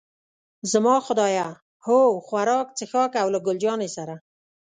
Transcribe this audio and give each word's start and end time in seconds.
زما 0.71 0.95
خدایه، 1.05 1.47
هو، 1.85 2.01
خوراک، 2.25 2.67
څښاک 2.77 3.11
او 3.21 3.27
له 3.33 3.39
ګل 3.45 3.57
جانې 3.63 3.89
سره. 3.97 4.15